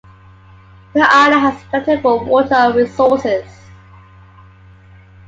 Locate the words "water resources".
2.25-3.45